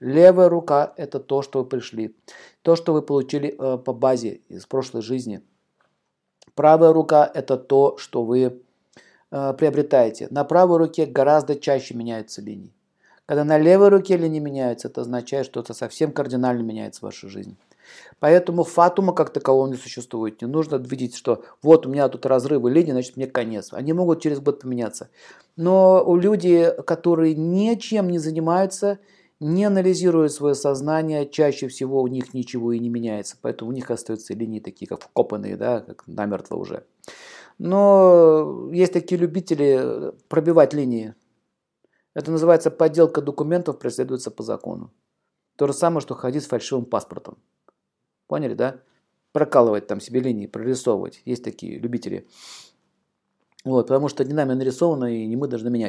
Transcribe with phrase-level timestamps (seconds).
[0.00, 2.16] Левая рука– это то, что вы пришли,
[2.62, 5.42] то, что вы получили э, по базе из прошлой жизни.
[6.54, 8.62] Правая рука– это то, что вы
[9.30, 10.28] э, приобретаете.
[10.30, 12.72] На правой руке гораздо чаще меняются линии.
[13.26, 17.56] Когда на левой руке линии меняются, это означает, что это совсем кардинально меняется ваша жизнь.
[18.18, 20.40] Поэтому фатума как такового не существует.
[20.42, 23.72] Не нужно видеть, что вот у меня тут разрывы линий, значит мне конец.
[23.72, 25.10] Они могут через год поменяться.
[25.56, 28.98] Но у людей, которые ничем не занимаются,
[29.40, 33.90] не анализируют свое сознание, чаще всего у них ничего и не меняется, поэтому у них
[33.90, 36.86] остаются линии такие, как вкопанные, да, как намертво уже.
[37.58, 41.14] Но есть такие любители пробивать линии.
[42.14, 44.92] Это называется подделка документов, преследуется по закону.
[45.56, 47.38] То же самое, что ходить с фальшивым паспортом.
[48.26, 48.80] Поняли, да?
[49.32, 51.22] Прокалывать там себе линии, прорисовывать.
[51.24, 52.26] Есть такие любители.
[53.64, 55.88] Вот, потому что не нами нарисовано, и не мы должны менять.